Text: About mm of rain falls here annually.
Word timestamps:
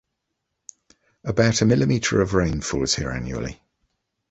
About 1.23 1.53
mm 1.53 2.21
of 2.23 2.33
rain 2.33 2.61
falls 2.61 2.95
here 2.95 3.11
annually. 3.11 3.61